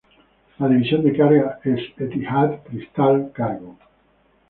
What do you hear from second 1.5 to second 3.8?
es Etihad Crystal Cargo.